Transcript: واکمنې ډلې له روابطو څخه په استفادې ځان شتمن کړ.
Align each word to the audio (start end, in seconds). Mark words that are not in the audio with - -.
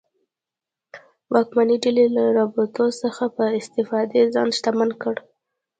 واکمنې 1.33 1.77
ډلې 1.83 2.05
له 2.15 2.23
روابطو 2.37 2.85
څخه 3.01 3.23
په 3.35 3.45
استفادې 3.59 4.21
ځان 4.33 4.47
شتمن 4.57 4.89
کړ. 5.01 5.15